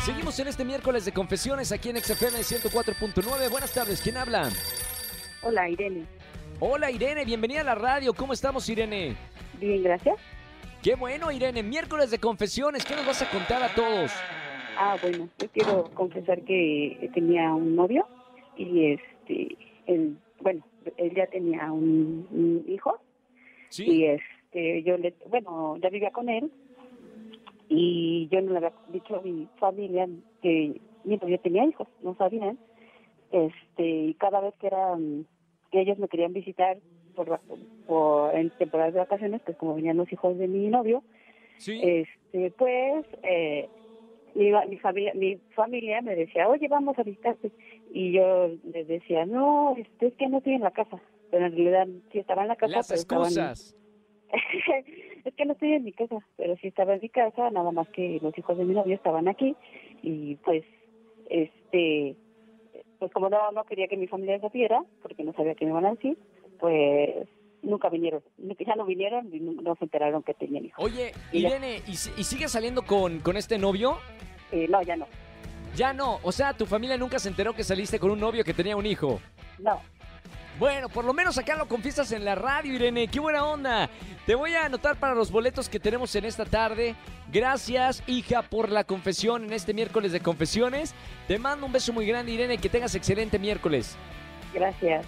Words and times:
Seguimos 0.05 0.37
en 0.41 0.49
este 0.49 0.65
miércoles 0.65 1.05
de 1.05 1.13
confesiones 1.13 1.71
aquí 1.71 1.91
en 1.91 2.03
XFM 2.03 2.41
104.9. 2.41 3.51
Buenas 3.51 3.73
tardes, 3.73 4.01
¿quién 4.01 4.17
habla? 4.17 4.51
Hola, 5.43 5.69
Irene. 5.69 6.05
Hola, 6.59 6.91
Irene, 6.91 7.25
bienvenida 7.25 7.61
a 7.61 7.65
la 7.65 7.77
radio. 7.77 8.13
¿Cómo 8.15 8.33
estamos, 8.33 8.69
Irene? 8.69 9.17
Bien, 9.61 9.85
gracias. 9.85 10.17
Qué 10.83 10.95
bueno, 10.95 11.31
Irene. 11.31 11.63
Miércoles 11.63 12.11
de 12.11 12.19
confesiones. 12.19 12.87
¿Qué 12.87 12.97
nos 12.97 13.07
vas 13.07 13.21
a 13.21 13.31
contar 13.31 13.63
a 13.63 13.75
todos? 13.75 14.11
Ah, 14.79 14.97
bueno, 15.03 15.29
yo 15.39 15.49
quiero 15.51 15.85
confesar 15.93 16.41
que 16.43 17.11
tenía 17.13 17.53
un 17.53 17.77
novio 17.77 18.07
y 18.57 18.93
este, 18.93 19.59
él, 19.87 20.17
bueno, 20.41 20.65
él 20.97 21.15
ya 21.15 21.27
tenía 21.27 21.71
un, 21.71 22.65
hijo 22.67 22.99
y 23.77 24.05
este, 24.07 24.83
yo 24.83 24.97
le, 24.97 25.15
bueno, 25.29 25.77
ya 25.77 25.91
vivía 25.91 26.13
con 26.13 26.31
él 26.31 26.51
y 27.69 28.29
yo 28.33 28.41
no 28.41 28.53
le 28.53 28.57
había 28.57 28.73
dicho 28.89 29.17
a 29.17 29.21
mi 29.21 29.49
familia 29.59 30.09
que 30.41 30.81
mi 31.05 31.17
novio 31.19 31.39
tenía 31.41 31.67
hijos, 31.67 31.89
no 32.03 32.17
sabían, 32.17 32.59
este, 33.33 33.87
y 33.87 34.15
cada 34.15 34.41
vez 34.41 34.55
que 34.59 34.69
eran, 34.69 35.27
que 35.71 35.83
ellos 35.83 35.99
me 35.99 36.09
querían 36.09 36.33
visitar 36.33 36.79
por, 37.25 37.41
por 37.87 38.35
en 38.35 38.51
temporadas 38.51 38.95
de 38.95 39.01
vacaciones, 39.01 39.41
pues 39.45 39.57
como 39.57 39.75
venían 39.75 39.97
los 39.97 40.13
hijos 40.13 40.39
de 40.39 40.49
mi 40.49 40.69
novio, 40.69 41.03
este, 41.59 42.51
pues 42.57 43.05
eh, 43.23 43.69
mi, 44.35 44.51
mi, 44.69 44.79
familia, 44.79 45.13
mi 45.15 45.37
familia 45.55 46.01
me 46.01 46.15
decía, 46.15 46.49
oye, 46.49 46.69
vamos 46.69 46.99
a 46.99 47.03
visitarte. 47.03 47.51
Y 47.93 48.13
yo 48.13 48.49
les 48.73 48.89
decía, 48.89 49.27
no, 49.27 49.77
este, 49.77 50.09
es 50.09 50.15
que 50.15 50.29
no 50.29 50.39
estoy 50.39 50.55
en 50.55 50.63
la 50.63 50.71
casa. 50.71 50.99
Pero 51.31 51.47
en 51.47 51.53
realidad 51.53 51.87
sí 52.13 52.19
estaba 52.19 52.43
en 52.43 52.49
la 52.49 52.57
casa. 52.57 52.77
Las 52.77 52.91
excusas. 52.91 53.77
es 55.25 55.35
que 55.35 55.45
no 55.45 55.53
estoy 55.53 55.73
en 55.73 55.85
mi 55.85 55.93
casa, 55.93 56.19
pero 56.37 56.57
sí 56.57 56.69
estaba 56.69 56.95
en 56.95 57.01
mi 57.01 57.09
casa, 57.09 57.51
nada 57.51 57.73
más 57.73 57.89
que 57.89 58.21
los 58.23 58.37
hijos 58.39 58.57
de 58.57 58.65
mi 58.65 58.75
novio 58.75 58.95
estaban 58.95 59.29
aquí. 59.29 59.57
Y 60.03 60.37
pues, 60.37 60.65
este, 61.29 62.17
pues 62.99 63.13
como 63.13 63.29
no, 63.29 63.51
no 63.53 63.65
quería 63.65 63.89
que 63.89 63.97
mi 63.97 64.07
familia 64.07 64.41
supiera, 64.41 64.83
porque 65.03 65.25
no 65.25 65.33
sabía 65.33 65.55
que 65.55 65.65
me 65.65 65.73
iban 65.73 65.87
a 65.87 65.91
decir, 65.91 66.17
pues 66.61 67.29
nunca 67.63 67.89
vinieron. 67.89 68.23
Ya 68.39 68.77
no 68.77 68.85
vinieron 68.85 69.35
y 69.35 69.41
no 69.41 69.75
se 69.77 69.85
enteraron 69.85 70.23
que 70.23 70.35
tenían 70.35 70.67
hijos. 70.67 70.85
Oye, 70.85 71.13
Irene, 71.33 71.83
¿y, 71.87 71.93
¿y 71.93 72.25
sigues 72.25 72.53
saliendo 72.53 72.83
con, 72.83 73.21
con 73.21 73.37
este 73.37 73.59
novio? 73.59 73.99
Eh, 74.53 74.67
no, 74.69 74.83
ya 74.83 74.97
no. 74.97 75.07
Ya 75.77 75.93
no. 75.93 76.19
O 76.23 76.33
sea, 76.33 76.53
tu 76.53 76.67
familia 76.67 76.97
nunca 76.97 77.19
se 77.19 77.29
enteró 77.29 77.55
que 77.55 77.65
saliste 77.65 77.99
con 77.99 78.11
un 78.11 78.21
novio 78.21 78.45
que 78.45 78.55
tenía 78.55 78.77
un 78.77 78.87
hijo. 78.87 79.21
No. 79.59 79.81
Bueno, 80.59 80.91
por 80.91 81.05
lo 81.07 81.15
menos 81.15 81.39
acá 81.39 81.57
lo 81.57 81.67
confiesas 81.67 82.13
en 82.13 82.25
la 82.25 82.35
radio, 82.35 82.75
Irene. 82.75 83.09
¡Qué 83.09 83.19
buena 83.19 83.47
onda! 83.47 83.89
Te 84.27 84.35
voy 84.35 84.53
a 84.53 84.67
anotar 84.67 84.97
para 84.97 85.15
los 85.15 85.31
boletos 85.31 85.71
que 85.71 85.81
tenemos 85.81 86.15
en 86.17 86.27
esta 86.27 86.45
tarde. 86.45 86.95
Gracias, 87.33 88.03
hija, 88.07 88.43
por 88.43 88.69
la 88.69 88.85
confesión 88.85 89.45
en 89.45 89.53
este 89.55 89.73
miércoles 89.73 90.13
de 90.13 90.21
confesiones. 90.21 90.95
Te 91.29 91.39
mando 91.39 91.65
un 91.65 91.73
beso 91.73 91.95
muy 91.95 92.05
grande, 92.05 92.33
Irene. 92.33 92.59
Que 92.59 92.69
tengas 92.69 92.95
excelente 92.95 93.39
miércoles. 93.39 93.97
Gracias. 94.53 95.07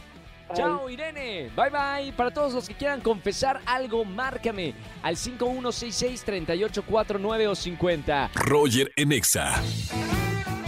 Chao, 0.55 0.91
Irene. 0.91 1.51
Bye 1.57 1.71
bye. 1.71 2.13
Para 2.13 2.31
todos 2.31 2.53
los 2.53 2.69
que 2.69 2.75
quieran 2.75 3.01
confesar 3.01 3.63
algo, 3.67 4.05
márcame 4.05 4.75
al 5.03 5.17
5166-3849 5.17 7.49
o 7.49 7.55
50. 7.55 8.31
Roger 8.35 8.93
Enexa. 8.97 9.63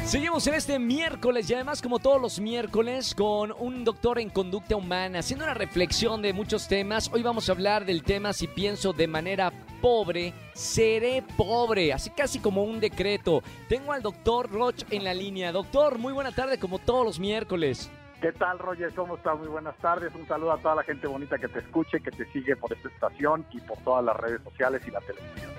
Seguimos 0.05 0.47
en 0.47 0.55
este 0.55 0.79
miércoles 0.79 1.49
y 1.49 1.55
además 1.55 1.81
como 1.81 1.99
todos 1.99 2.21
los 2.21 2.39
miércoles 2.39 3.15
con 3.15 3.55
un 3.59 3.85
doctor 3.85 4.19
en 4.19 4.29
conducta 4.29 4.77
humana, 4.77 5.21
haciendo 5.21 5.47
una 5.47 5.55
reflexión 5.55 6.21
de 6.21 6.35
muchos 6.35 6.69
temas. 6.69 7.11
Hoy 7.11 7.23
vamos 7.23 7.49
a 7.49 7.53
hablar 7.53 7.87
del 7.87 8.03
tema 8.03 8.35
si 8.35 8.47
pienso 8.47 8.93
de 8.93 9.07
manera 9.07 9.51
pobre, 9.81 10.35
seré 10.53 11.25
pobre, 11.39 11.95
así 11.95 12.11
casi 12.11 12.39
como 12.39 12.65
un 12.65 12.81
decreto. 12.81 13.43
Tengo 13.67 13.93
al 13.93 14.03
doctor 14.03 14.51
Roch 14.51 14.83
en 14.91 15.05
la 15.05 15.15
línea. 15.15 15.53
Doctor, 15.53 15.99
muy 15.99 16.13
buena 16.13 16.33
tarde 16.33 16.59
como 16.59 16.79
todos 16.79 17.07
los 17.07 17.19
miércoles. 17.19 17.91
¿Qué 18.21 18.33
tal, 18.33 18.59
Roger? 18.59 18.93
¿Cómo 18.95 19.17
estás? 19.17 19.39
Muy 19.39 19.49
buenas 19.49 19.77
tardes. 19.79 20.15
Un 20.15 20.27
saludo 20.27 20.53
a 20.53 20.59
toda 20.59 20.77
la 20.77 20.83
gente 20.83 21.07
bonita 21.07 21.39
que 21.39 21.49
te 21.49 21.59
escuche, 21.59 22.01
que 22.01 22.11
te 22.11 22.25
sigue 22.33 22.57
por 22.57 22.73
esta 22.73 22.89
estación 22.89 23.45
y 23.53 23.61
por 23.61 23.79
todas 23.79 24.05
las 24.05 24.17
redes 24.17 24.43
sociales 24.43 24.83
y 24.87 24.91
la 24.91 25.01
televisión. 25.01 25.51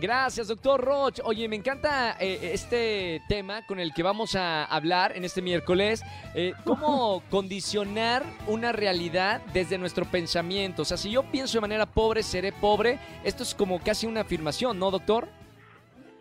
Gracias, 0.00 0.46
doctor 0.46 0.80
Roch. 0.80 1.18
Oye, 1.24 1.48
me 1.48 1.56
encanta 1.56 2.16
eh, 2.20 2.52
este 2.52 3.20
tema 3.28 3.66
con 3.66 3.80
el 3.80 3.92
que 3.92 4.04
vamos 4.04 4.36
a 4.36 4.64
hablar 4.64 5.16
en 5.16 5.24
este 5.24 5.42
miércoles. 5.42 6.04
Eh, 6.36 6.54
¿Cómo 6.64 7.20
condicionar 7.30 8.22
una 8.46 8.70
realidad 8.70 9.42
desde 9.52 9.76
nuestro 9.76 10.04
pensamiento? 10.04 10.82
O 10.82 10.84
sea, 10.84 10.96
si 10.96 11.10
yo 11.10 11.24
pienso 11.24 11.58
de 11.58 11.62
manera 11.62 11.84
pobre, 11.84 12.22
seré 12.22 12.52
pobre. 12.52 13.00
Esto 13.24 13.42
es 13.42 13.56
como 13.56 13.80
casi 13.80 14.06
una 14.06 14.20
afirmación, 14.20 14.78
¿no, 14.78 14.92
doctor? 14.92 15.26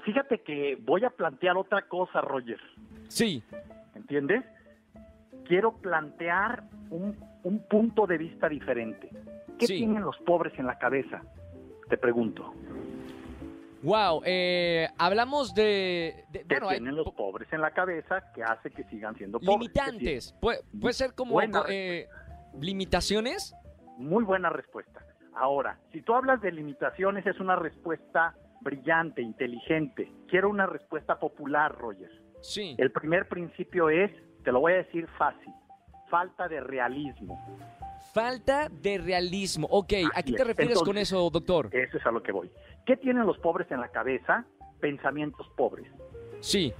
Fíjate 0.03 0.41
que 0.41 0.75
voy 0.81 1.05
a 1.05 1.11
plantear 1.11 1.55
otra 1.55 1.83
cosa, 1.83 2.19
Roger. 2.21 2.59
Sí. 3.09 3.43
¿Entiendes? 3.93 4.43
Quiero 5.45 5.77
plantear 5.77 6.63
un, 6.89 7.15
punto 7.69 8.05
de 8.05 8.17
vista 8.17 8.49
diferente. 8.49 9.09
¿Qué 9.57 9.67
tienen 9.67 10.03
los 10.03 10.17
pobres 10.17 10.53
en 10.59 10.67
la 10.67 10.77
cabeza? 10.77 11.21
Te 11.89 11.97
pregunto. 11.97 12.53
Wow, 13.83 14.21
eh, 14.25 14.89
hablamos 14.97 15.53
de... 15.53 16.25
¿Qué 16.33 16.43
tienen 16.45 16.95
los 16.95 17.13
pobres 17.13 17.47
en 17.53 17.61
la 17.61 17.71
cabeza 17.71 18.31
que 18.33 18.43
hace 18.43 18.71
que 18.71 18.83
sigan 18.85 19.15
siendo 19.15 19.39
pobres? 19.39 19.59
Limitantes. 19.59 20.35
¿Puede, 20.41 20.59
puede 20.79 20.93
ser 20.93 21.13
como 21.13 21.39
eh, 21.41 22.07
limitaciones? 22.59 23.55
Muy 23.97 24.23
buena 24.23 24.49
respuesta. 24.49 25.05
Ahora, 25.35 25.77
si 25.91 26.01
tú 26.01 26.13
hablas 26.13 26.41
de 26.41 26.51
limitaciones, 26.51 27.25
es 27.25 27.39
una 27.39 27.55
respuesta 27.55 28.35
brillante, 28.61 29.21
inteligente. 29.21 30.11
Quiero 30.27 30.49
una 30.49 30.65
respuesta 30.65 31.19
popular, 31.19 31.75
Roger. 31.77 32.11
Sí. 32.41 32.75
El 32.77 32.91
primer 32.91 33.27
principio 33.27 33.89
es, 33.89 34.11
te 34.47 34.53
lo 34.53 34.61
voy 34.61 34.71
a 34.71 34.75
decir 34.77 35.05
fácil, 35.17 35.53
falta 36.09 36.47
de 36.47 36.61
realismo. 36.61 37.37
Falta 38.13 38.69
de 38.69 38.97
realismo. 38.97 39.67
Ok, 39.69 39.91
¿a 40.15 40.23
qué 40.23 40.31
te 40.31 40.43
refieres 40.45 40.81
con 40.83 40.97
eso, 40.97 41.29
doctor? 41.29 41.67
Eso 41.73 41.97
es 41.97 42.05
a 42.05 42.11
lo 42.11 42.23
que 42.23 42.31
voy. 42.31 42.49
¿Qué 42.85 42.95
tienen 42.95 43.27
los 43.27 43.37
pobres 43.39 43.69
en 43.71 43.81
la 43.81 43.89
cabeza? 43.89 44.45
Pensamientos 44.79 45.45
pobres. 45.57 45.91
Sí. 46.39 46.73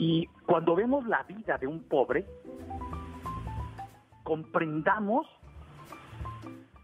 Y 0.00 0.26
cuando 0.46 0.74
vemos 0.74 1.06
la 1.06 1.22
vida 1.22 1.58
de 1.58 1.68
un 1.68 1.84
pobre, 1.84 2.26
comprendamos 4.24 5.28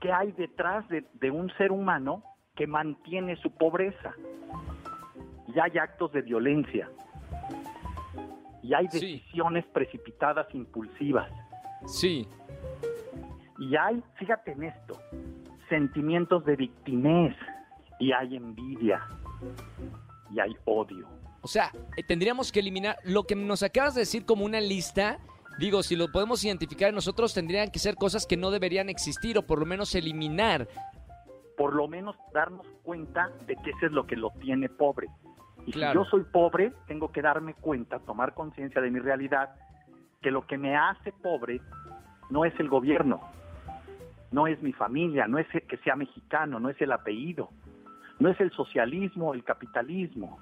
qué 0.00 0.12
hay 0.12 0.30
detrás 0.30 0.88
de, 0.88 1.04
de 1.14 1.32
un 1.32 1.50
ser 1.56 1.72
humano 1.72 2.22
que 2.54 2.68
mantiene 2.68 3.34
su 3.42 3.50
pobreza. 3.50 4.14
Y 5.52 5.58
hay 5.58 5.78
actos 5.78 6.12
de 6.12 6.22
violencia. 6.22 6.88
Y 8.64 8.72
hay 8.72 8.88
Sí. 8.90 8.98
decisiones 9.18 9.64
precipitadas, 9.74 10.46
impulsivas. 10.54 11.30
Sí. 11.86 12.26
Y 13.58 13.76
hay, 13.76 14.02
fíjate 14.16 14.52
en 14.52 14.64
esto, 14.64 14.98
sentimientos 15.68 16.44
de 16.46 16.56
victimez. 16.56 17.36
Y 18.00 18.10
hay 18.12 18.36
envidia. 18.36 19.06
Y 20.34 20.40
hay 20.40 20.56
odio. 20.64 21.06
O 21.42 21.46
sea, 21.46 21.70
eh, 21.96 22.02
tendríamos 22.02 22.50
que 22.50 22.60
eliminar 22.60 22.96
lo 23.04 23.24
que 23.24 23.36
nos 23.36 23.62
acabas 23.62 23.94
de 23.94 24.00
decir 24.00 24.24
como 24.24 24.46
una 24.46 24.60
lista. 24.60 25.18
Digo, 25.58 25.82
si 25.82 25.94
lo 25.94 26.10
podemos 26.10 26.42
identificar 26.42 26.88
en 26.88 26.94
nosotros, 26.94 27.34
tendrían 27.34 27.70
que 27.70 27.78
ser 27.78 27.96
cosas 27.96 28.26
que 28.26 28.36
no 28.38 28.50
deberían 28.50 28.88
existir 28.88 29.36
o 29.38 29.42
por 29.46 29.58
lo 29.60 29.66
menos 29.66 29.94
eliminar. 29.94 30.66
Por 31.58 31.74
lo 31.74 31.86
menos 31.86 32.16
darnos 32.32 32.66
cuenta 32.82 33.28
de 33.46 33.54
que 33.56 33.70
eso 33.70 33.86
es 33.86 33.92
lo 33.92 34.06
que 34.06 34.16
lo 34.16 34.30
tiene 34.40 34.68
pobre. 34.70 35.06
Y 35.66 35.72
Claro. 35.72 35.92
si 35.92 36.04
yo 36.04 36.10
soy 36.10 36.24
pobre, 36.24 36.72
tengo 36.86 37.10
que 37.10 37.22
darme 37.22 37.54
cuenta, 37.54 37.98
tomar 38.00 38.34
conciencia 38.34 38.80
de 38.80 38.90
mi 38.90 38.98
realidad, 38.98 39.54
que 40.20 40.30
lo 40.30 40.46
que 40.46 40.58
me 40.58 40.76
hace 40.76 41.12
pobre 41.12 41.60
no 42.30 42.44
es 42.44 42.58
el 42.58 42.68
gobierno, 42.68 43.20
no 44.32 44.46
es 44.46 44.60
mi 44.62 44.72
familia, 44.72 45.26
no 45.26 45.38
es 45.38 45.46
que 45.48 45.76
sea 45.78 45.96
mexicano, 45.96 46.58
no 46.58 46.68
es 46.68 46.80
el 46.80 46.92
apellido, 46.92 47.50
no 48.18 48.28
es 48.30 48.40
el 48.40 48.50
socialismo, 48.52 49.34
el 49.34 49.44
capitalismo, 49.44 50.38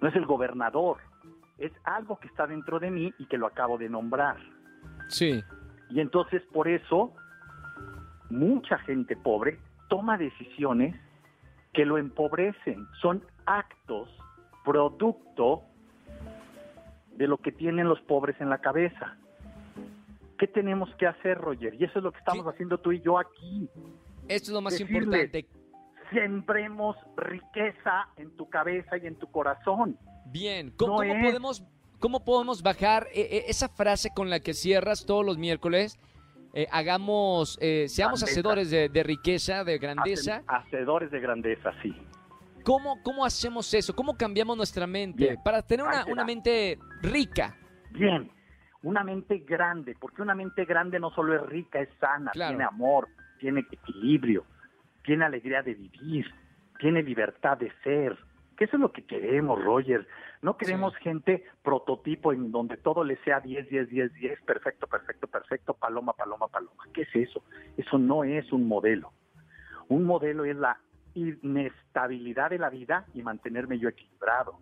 no 0.00 0.08
es 0.08 0.14
el 0.16 0.26
gobernador, 0.26 0.98
es 1.58 1.72
algo 1.84 2.18
que 2.18 2.28
está 2.28 2.46
dentro 2.46 2.78
de 2.78 2.90
mí 2.90 3.12
y 3.18 3.26
que 3.26 3.38
lo 3.38 3.46
acabo 3.46 3.78
de 3.78 3.88
nombrar. 3.88 4.36
Sí. 5.08 5.42
Y 5.90 6.00
entonces 6.00 6.42
por 6.52 6.68
eso 6.68 7.12
mucha 8.30 8.78
gente 8.78 9.16
pobre 9.16 9.58
toma 9.88 10.16
decisiones 10.16 10.96
que 11.72 11.84
lo 11.84 11.98
empobrecen. 11.98 12.86
Son 13.00 13.22
actos 13.46 14.08
producto 14.64 15.62
de 17.16 17.26
lo 17.26 17.38
que 17.38 17.52
tienen 17.52 17.88
los 17.88 18.00
pobres 18.02 18.40
en 18.40 18.48
la 18.50 18.58
cabeza. 18.58 19.16
¿Qué 20.38 20.46
tenemos 20.48 20.92
que 20.96 21.06
hacer, 21.06 21.38
Roger? 21.38 21.74
Y 21.74 21.84
eso 21.84 21.98
es 21.98 22.02
lo 22.04 22.10
que 22.12 22.18
estamos 22.18 22.46
haciendo 22.46 22.78
tú 22.78 22.92
y 22.92 23.00
yo 23.00 23.18
aquí. 23.18 23.68
Esto 24.28 24.50
es 24.50 24.54
lo 24.54 24.60
más 24.60 24.72
Decirle, 24.78 24.98
importante. 25.22 25.46
Sembremos 26.12 26.96
riqueza 27.16 28.08
en 28.16 28.36
tu 28.36 28.48
cabeza 28.50 28.96
y 28.98 29.06
en 29.06 29.14
tu 29.16 29.30
corazón. 29.30 29.96
Bien, 30.26 30.72
¿cómo, 30.76 30.92
No 31.02 31.08
cómo 31.08 31.14
es- 31.14 31.24
podemos, 31.26 31.64
cómo 32.00 32.24
podemos 32.24 32.62
bajar 32.62 33.06
eh, 33.14 33.28
eh, 33.30 33.44
esa 33.48 33.68
frase 33.68 34.10
con 34.14 34.30
la 34.30 34.40
que 34.40 34.52
cierras 34.54 35.06
todos 35.06 35.24
los 35.24 35.38
miércoles? 35.38 35.98
Eh, 36.54 36.66
hagamos, 36.70 37.56
eh, 37.62 37.86
seamos 37.88 38.20
Grandeza. 38.20 38.40
hacedores 38.40 38.70
de, 38.70 38.88
de 38.90 39.02
riqueza, 39.02 39.64
de 39.64 39.78
grandeza. 39.78 40.42
Hace- 40.46 40.66
Hacedores 40.76 41.10
de 41.10 41.20
grandeza, 41.20 41.72
sí. 41.82 41.94
¿Cómo, 42.64 43.02
¿Cómo 43.02 43.24
hacemos 43.24 43.72
eso? 43.74 43.94
¿Cómo 43.94 44.16
cambiamos 44.16 44.56
nuestra 44.56 44.86
mente 44.86 45.24
Bien, 45.24 45.36
para 45.44 45.62
tener 45.62 45.86
una, 45.86 46.04
una 46.06 46.24
mente 46.24 46.78
rica? 47.02 47.56
Bien, 47.90 48.30
una 48.82 49.04
mente 49.04 49.38
grande, 49.38 49.96
porque 49.98 50.22
una 50.22 50.34
mente 50.34 50.64
grande 50.64 50.98
no 50.98 51.10
solo 51.10 51.34
es 51.36 51.42
rica, 51.48 51.80
es 51.80 51.88
sana, 52.00 52.30
Claro. 52.32 52.50
tiene 52.50 52.64
amor, 52.64 53.08
tiene 53.38 53.60
equilibrio, 53.70 54.44
tiene 55.04 55.24
alegría 55.24 55.62
de 55.62 55.74
vivir, 55.74 56.26
tiene 56.78 57.02
libertad 57.02 57.58
de 57.58 57.72
ser. 57.82 58.16
Que 58.56 58.64
eso 58.64 58.76
es 58.76 58.80
lo 58.80 58.92
que 58.92 59.04
queremos, 59.04 59.62
Roger. 59.62 60.06
No 60.42 60.56
queremos 60.56 60.94
gente 60.96 61.44
prototipo 61.62 62.32
en 62.32 62.52
donde 62.52 62.76
todo 62.76 63.02
le 63.02 63.16
sea 63.24 63.40
10, 63.40 63.68
10, 63.68 63.88
10, 63.88 64.12
10, 64.14 64.42
perfecto, 64.42 64.86
perfecto, 64.86 65.26
perfecto, 65.26 65.74
paloma, 65.74 66.12
paloma, 66.12 66.48
paloma. 66.48 66.84
¿Qué 66.92 67.02
es 67.02 67.14
eso? 67.14 67.42
Eso 67.76 67.98
no 67.98 68.24
es 68.24 68.52
un 68.52 68.66
modelo. 68.68 69.12
Un 69.88 70.04
modelo 70.04 70.44
es 70.44 70.56
la 70.56 70.78
inestabilidad 71.14 72.50
de 72.50 72.58
la 72.58 72.70
vida 72.70 73.06
y 73.14 73.22
mantenerme 73.22 73.78
yo 73.78 73.88
equilibrado 73.88 74.58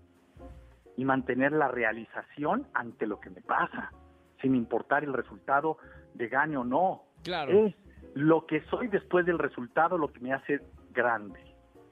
y 0.97 1.05
mantener 1.05 1.52
la 1.52 1.69
realización 1.69 2.67
ante 2.75 3.06
lo 3.06 3.20
que 3.20 3.31
me 3.31 3.41
pasa, 3.41 3.93
sin 4.41 4.55
importar 4.55 5.05
el 5.05 5.12
resultado 5.12 5.79
de 6.14 6.29
gane 6.29 6.56
o 6.56 6.64
no. 6.64 7.05
Claro. 7.23 7.67
Es 7.67 7.75
lo 8.14 8.47
que 8.47 8.61
soy 8.62 8.88
después 8.88 9.25
del 9.26 9.38
resultado 9.38 9.97
lo 9.97 10.12
que 10.12 10.20
me 10.20 10.32
hace 10.32 10.61
grande. 10.93 11.41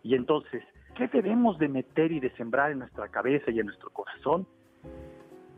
Y 0.02 0.14
entonces, 0.14 0.62
¿qué 0.94 1.08
debemos 1.08 1.58
de 1.58 1.68
meter 1.68 2.12
y 2.12 2.20
de 2.20 2.30
sembrar 2.36 2.72
en 2.72 2.80
nuestra 2.80 3.08
cabeza 3.08 3.50
y 3.50 3.60
en 3.60 3.66
nuestro 3.66 3.90
corazón? 3.90 4.46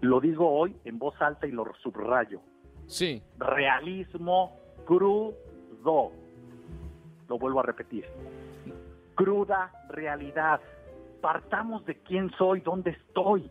Lo 0.00 0.20
digo 0.20 0.50
hoy 0.50 0.76
en 0.84 0.98
voz 0.98 1.20
alta 1.20 1.46
y 1.46 1.52
lo 1.52 1.64
subrayo. 1.82 2.40
Sí, 2.86 3.22
Realismo 3.38 4.56
crudo. 4.86 6.12
Lo 7.28 7.38
vuelvo 7.38 7.60
a 7.60 7.62
repetir. 7.62 8.04
Cruda 9.24 9.72
realidad. 9.90 10.60
Partamos 11.20 11.84
de 11.84 11.96
quién 12.02 12.30
soy, 12.38 12.60
dónde 12.60 12.90
estoy. 12.90 13.50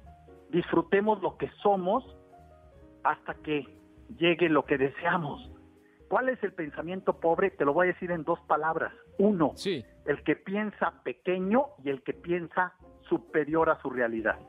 Disfrutemos 0.49 1.21
lo 1.21 1.37
que 1.37 1.49
somos 1.61 2.03
hasta 3.03 3.35
que 3.35 3.65
llegue 4.17 4.49
lo 4.49 4.65
que 4.65 4.77
deseamos. 4.77 5.51
¿Cuál 6.07 6.29
es 6.29 6.43
el 6.43 6.53
pensamiento 6.53 7.19
pobre? 7.19 7.51
Te 7.51 7.65
lo 7.65 7.73
voy 7.73 7.87
a 7.87 7.93
decir 7.93 8.09
en 8.09 8.23
dos 8.23 8.39
palabras. 8.47 8.91
Uno, 9.19 9.51
sí. 9.55 9.85
el 10.05 10.23
que 10.23 10.35
piensa 10.35 11.03
pequeño 11.03 11.67
y 11.83 11.89
el 11.89 12.01
que 12.01 12.13
piensa 12.13 12.73
superior 13.07 13.69
a 13.69 13.79
su 13.81 13.91
realidad. 13.91 14.39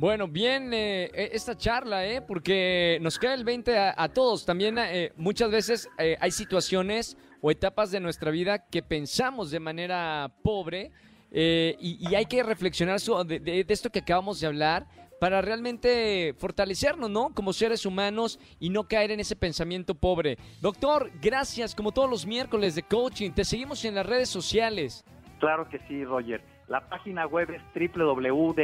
Bueno, 0.00 0.26
bien 0.28 0.72
eh, 0.72 1.10
eh, 1.12 1.28
esta 1.34 1.54
charla, 1.58 2.06
¿eh? 2.06 2.22
Porque 2.22 2.96
nos 3.02 3.18
queda 3.18 3.34
el 3.34 3.44
20 3.44 3.76
a, 3.78 4.08
todos. 4.08 4.46
También 4.46 4.78
eh, 4.78 5.12
muchas 5.18 5.50
veces 5.50 5.90
eh, 5.98 6.16
hay 6.18 6.30
situaciones 6.30 7.18
o 7.42 7.50
etapas 7.50 7.90
de 7.90 8.00
nuestra 8.00 8.30
vida 8.30 8.64
que 8.66 8.82
pensamos 8.82 9.50
de 9.50 9.60
manera 9.60 10.32
pobre 10.42 10.90
eh, 11.30 11.76
y, 11.80 12.14
hay 12.14 12.24
que 12.24 12.42
reflexionar 12.42 12.98
so- 12.98 13.24
de, 13.24 13.40
de- 13.40 13.62
de 13.62 13.74
esto 13.74 13.90
que 13.90 13.98
acabamos 13.98 14.40
de 14.40 14.46
hablar 14.46 14.86
para 15.20 15.42
realmente 15.42 16.34
fortalecernos, 16.38 17.10
¿no? 17.10 17.34
Como 17.34 17.52
seres 17.52 17.84
humanos 17.84 18.40
y 18.58 18.70
no 18.70 18.88
caer 18.88 19.10
en 19.10 19.20
ese 19.20 19.36
pensamiento 19.36 19.94
pobre. 19.94 20.38
Doctor, 20.62 21.10
gracias 21.20 21.74
como 21.74 21.92
todos 21.92 22.08
los 22.08 22.24
miércoles 22.24 22.74
de 22.74 22.84
coaching. 22.84 23.32
Te 23.32 23.44
seguimos 23.44 23.84
en 23.84 23.96
las 23.96 24.06
redes 24.06 24.30
sociales. 24.30 25.04
Claro 25.40 25.68
que 25.68 25.78
sí, 25.88 26.04
Roger. 26.06 26.42
La 26.70 26.80
página 26.80 27.26
web 27.26 27.50
es 27.50 27.60
www.drroch.mx 27.74 28.60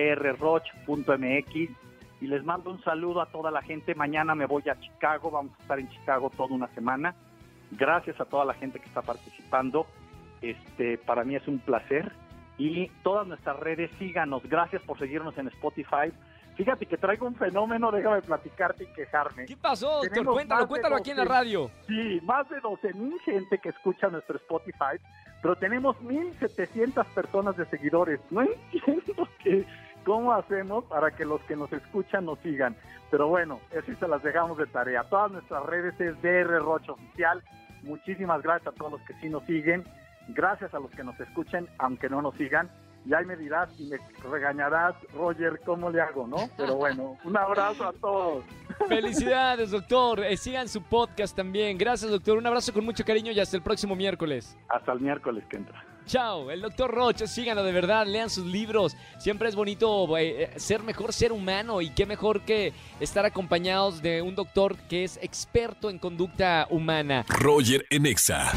y 2.20 2.26
les 2.28 2.44
mando 2.44 2.70
un 2.70 2.80
saludo 2.84 3.20
a 3.20 3.26
toda 3.26 3.50
la 3.50 3.62
gente. 3.62 3.96
Mañana 3.96 4.36
me 4.36 4.46
voy 4.46 4.62
a 4.68 4.78
Chicago, 4.78 5.32
vamos 5.32 5.58
a 5.58 5.62
estar 5.62 5.80
en 5.80 5.88
Chicago 5.88 6.30
toda 6.30 6.54
una 6.54 6.68
semana. 6.68 7.16
Gracias 7.72 8.20
a 8.20 8.24
toda 8.24 8.44
la 8.44 8.54
gente 8.54 8.78
que 8.78 8.86
está 8.86 9.02
participando. 9.02 9.88
Este, 10.40 10.98
para 10.98 11.24
mí 11.24 11.34
es 11.34 11.48
un 11.48 11.58
placer. 11.58 12.12
Y 12.58 12.86
todas 13.02 13.26
nuestras 13.26 13.58
redes, 13.58 13.90
síganos. 13.98 14.44
Gracias 14.44 14.82
por 14.82 15.00
seguirnos 15.00 15.36
en 15.36 15.48
Spotify. 15.48 16.12
Fíjate 16.56 16.86
que 16.86 16.96
traigo 16.96 17.26
un 17.26 17.34
fenómeno, 17.34 17.92
déjame 17.92 18.22
platicarte 18.22 18.84
y 18.84 18.86
quejarme. 18.88 19.44
¿Qué 19.44 19.56
pasó, 19.56 19.88
doctor? 19.88 20.10
Tenemos 20.10 20.34
Cuéntalo, 20.34 20.66
cuéntalo 20.66 20.96
aquí 20.96 21.10
en 21.10 21.18
la 21.18 21.24
12. 21.24 21.34
radio. 21.34 21.70
Sí, 21.86 22.20
más 22.24 22.48
de 22.48 22.60
12 22.60 22.94
mil 22.94 23.20
gente 23.20 23.58
que 23.58 23.68
escucha 23.68 24.08
nuestro 24.08 24.36
Spotify, 24.36 24.98
pero 25.42 25.54
tenemos 25.56 25.96
1.700 25.98 27.04
personas 27.14 27.56
de 27.58 27.66
seguidores. 27.66 28.20
No 28.30 28.40
entiendo 28.40 29.28
que, 29.44 29.66
cómo 30.04 30.32
hacemos 30.32 30.84
para 30.84 31.10
que 31.10 31.26
los 31.26 31.42
que 31.42 31.56
nos 31.56 31.70
escuchan 31.72 32.24
nos 32.24 32.38
sigan. 32.38 32.74
Pero 33.10 33.28
bueno, 33.28 33.60
así 33.78 33.94
se 33.96 34.08
las 34.08 34.22
dejamos 34.22 34.56
de 34.56 34.66
tarea. 34.66 35.04
Todas 35.04 35.32
nuestras 35.32 35.62
redes 35.66 36.00
es 36.00 36.20
DR 36.22 36.58
Rocha 36.60 36.92
Oficial. 36.92 37.42
Muchísimas 37.82 38.42
gracias 38.42 38.74
a 38.74 38.76
todos 38.76 38.92
los 38.92 39.00
que 39.02 39.14
sí 39.20 39.28
nos 39.28 39.44
siguen. 39.44 39.84
Gracias 40.28 40.72
a 40.74 40.80
los 40.80 40.90
que 40.90 41.04
nos 41.04 41.18
escuchen, 41.20 41.68
aunque 41.78 42.08
no 42.08 42.22
nos 42.22 42.34
sigan. 42.36 42.70
Y 43.06 43.14
ahí 43.14 43.24
me 43.24 43.36
dirás 43.36 43.68
y 43.78 43.84
me 43.84 43.98
regañarás, 44.28 44.96
Roger, 45.14 45.60
cómo 45.64 45.90
le 45.90 46.00
hago, 46.00 46.26
¿no? 46.26 46.50
Pero 46.56 46.74
bueno, 46.74 47.16
un 47.22 47.36
abrazo 47.36 47.86
a 47.86 47.92
todos. 47.92 48.44
Felicidades, 48.88 49.70
doctor. 49.70 50.24
Eh, 50.24 50.36
sigan 50.36 50.68
su 50.68 50.82
podcast 50.82 51.36
también. 51.36 51.78
Gracias, 51.78 52.10
doctor. 52.10 52.36
Un 52.36 52.46
abrazo 52.46 52.72
con 52.72 52.84
mucho 52.84 53.04
cariño 53.04 53.30
y 53.30 53.38
hasta 53.38 53.56
el 53.56 53.62
próximo 53.62 53.94
miércoles. 53.94 54.56
Hasta 54.68 54.92
el 54.92 55.00
miércoles 55.00 55.44
que 55.48 55.56
entra. 55.56 55.84
Chao, 56.06 56.52
el 56.52 56.60
doctor 56.60 56.92
Rocha, 56.92 57.26
síganlo 57.26 57.64
de 57.64 57.72
verdad, 57.72 58.06
lean 58.06 58.30
sus 58.30 58.46
libros. 58.46 58.96
Siempre 59.18 59.48
es 59.48 59.56
bonito 59.56 60.16
eh, 60.16 60.44
eh, 60.44 60.50
ser 60.56 60.84
mejor 60.84 61.12
ser 61.12 61.32
humano 61.32 61.82
y 61.82 61.90
qué 61.90 62.06
mejor 62.06 62.42
que 62.42 62.72
estar 63.00 63.26
acompañados 63.26 64.02
de 64.02 64.22
un 64.22 64.36
doctor 64.36 64.76
que 64.88 65.02
es 65.02 65.18
experto 65.20 65.90
en 65.90 65.98
conducta 65.98 66.68
humana. 66.70 67.24
Roger 67.28 67.84
en 67.90 68.06
Exa. 68.06 68.52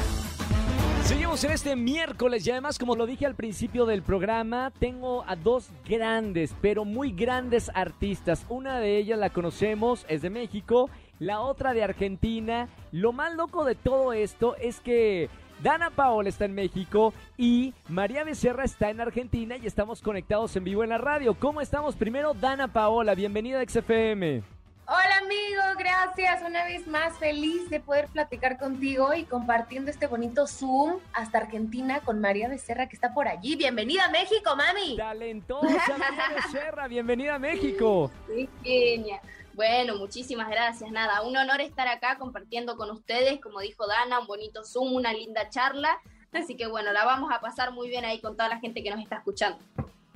Seguimos 1.10 1.44
en 1.44 1.50
este 1.50 1.76
miércoles 1.76 2.46
y 2.46 2.52
además, 2.52 2.78
como 2.78 2.96
lo 2.96 3.08
dije 3.08 3.26
al 3.26 3.34
principio 3.34 3.88
del 3.88 4.04
programa, 4.04 4.72
tengo 4.78 5.24
a 5.26 5.36
dos 5.36 5.72
grandes, 5.84 6.54
pero 6.62 6.86
muy 6.86 7.12
grandes 7.14 7.72
artistas. 7.74 8.46
Una 8.48 8.80
de 8.80 8.98
ellas 8.98 9.18
la 9.18 9.32
conocemos, 9.32 10.06
es 10.08 10.22
de 10.22 10.30
México, 10.30 10.88
la 11.18 11.40
otra 11.40 11.74
de 11.74 11.84
Argentina. 11.84 12.70
Lo 12.92 13.12
más 13.12 13.34
loco 13.34 13.66
de 13.66 13.74
todo 13.74 14.14
esto 14.14 14.56
es 14.58 14.82
que 14.82 15.32
Dana 15.64 15.90
Paola 15.90 16.30
está 16.30 16.46
en 16.46 16.54
México 16.54 17.12
y 17.38 17.74
María 17.88 18.24
Becerra 18.24 18.64
está 18.64 18.92
en 18.92 19.02
Argentina 19.02 19.58
y 19.58 19.66
estamos 19.66 20.04
conectados 20.04 20.56
en 20.58 20.64
vivo 20.64 20.84
en 20.84 20.92
la 20.92 21.00
radio. 21.00 21.34
¿Cómo 21.34 21.60
estamos? 21.60 21.96
Primero, 21.96 22.36
Dana 22.36 22.72
Paola, 22.72 23.16
bienvenida 23.16 23.62
a 23.62 23.68
XFM. 23.68 24.59
Hola 24.92 25.20
amigo, 25.20 25.62
gracias. 25.78 26.42
Una 26.42 26.66
vez 26.66 26.88
más 26.88 27.16
feliz 27.20 27.70
de 27.70 27.80
poder 27.80 28.08
platicar 28.08 28.58
contigo 28.58 29.14
y 29.14 29.24
compartiendo 29.24 29.92
este 29.92 30.08
bonito 30.08 30.48
Zoom 30.48 31.00
hasta 31.14 31.38
Argentina 31.38 32.00
con 32.00 32.20
María 32.20 32.48
Becerra 32.48 32.90
que 32.90 32.96
está 32.96 33.14
por 33.14 33.28
allí. 33.28 33.56
Bienvenida 33.56 34.06
a 34.06 34.10
México, 34.10 34.56
mami. 34.56 34.98
Talentosa 34.98 35.96
María 35.96 36.30
Becerra, 36.36 36.88
bienvenida 36.88 37.36
a 37.36 37.40
México. 37.40 38.10
Sí, 38.26 38.50
genia. 38.64 39.22
Bueno, 39.54 39.96
muchísimas 39.96 40.50
gracias. 40.50 40.90
Nada, 40.90 41.22
un 41.22 41.38
honor 41.38 41.62
estar 41.62 41.88
acá 41.88 42.18
compartiendo 42.18 42.76
con 42.76 42.90
ustedes, 42.90 43.40
como 43.40 43.60
dijo 43.60 43.86
Dana, 43.86 44.22
un 44.22 44.26
bonito 44.26 44.64
Zoom, 44.64 44.96
una 44.96 45.14
linda 45.14 45.52
charla. 45.52 46.00
Así 46.34 46.58
que 46.58 46.66
bueno, 46.66 46.92
la 46.94 47.06
vamos 47.06 47.32
a 47.32 47.40
pasar 47.42 47.74
muy 47.74 47.90
bien 47.90 48.06
ahí 48.06 48.20
con 48.22 48.36
toda 48.36 48.50
la 48.50 48.60
gente 48.60 48.82
que 48.82 48.90
nos 48.90 49.02
está 49.02 49.18
escuchando. 49.18 49.60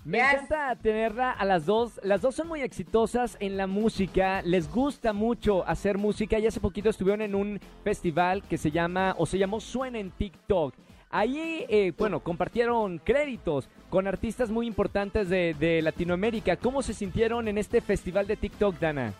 Me 0.05 0.19
encanta 0.19 0.75
tenerla 0.75 1.31
a 1.31 1.45
las 1.45 1.65
dos. 1.65 1.99
Las 2.03 2.21
dos 2.21 2.35
son 2.35 2.49
muy 2.49 2.61
exitosas 2.61 3.37
en 3.39 3.55
la 3.55 3.67
música. 3.67 4.41
Les 4.41 4.69
gusta 4.69 5.13
mucho 5.13 5.65
hacer 5.65 5.97
música. 5.97 6.37
Y 6.39 6.47
hace 6.47 6.59
poquito 6.59 6.89
estuvieron 6.89 7.21
en 7.21 7.35
un 7.35 7.59
festival 7.83 8.43
que 8.43 8.57
se 8.57 8.71
llama, 8.71 9.15
o 9.17 9.25
se 9.25 9.37
llamó 9.37 9.61
Suena 9.61 9.99
en 9.99 10.11
TikTok. 10.11 10.75
Ahí, 11.09 11.65
eh, 11.69 11.93
bueno, 11.97 12.21
compartieron 12.21 12.97
créditos 12.97 13.69
con 13.89 14.07
artistas 14.07 14.49
muy 14.49 14.67
importantes 14.67 15.29
de, 15.29 15.55
de 15.57 15.81
Latinoamérica. 15.81 16.57
¿Cómo 16.57 16.81
se 16.81 16.93
sintieron 16.93 17.47
en 17.47 17.57
este 17.57 17.79
festival 17.79 18.27
de 18.27 18.35
TikTok, 18.35 18.79
Dana? 18.79 19.13